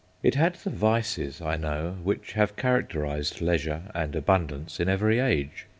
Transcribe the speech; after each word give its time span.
It 0.23 0.33
had 0.33 0.55
the 0.55 0.71
vices, 0.71 1.41
I 1.41 1.57
know, 1.57 1.97
which 2.03 2.33
have 2.33 2.55
characterised 2.55 3.39
leisure 3.39 3.91
and 3.93 4.15
abundance 4.15 4.79
in 4.79 4.89
every 4.89 5.19
age. 5.19 5.67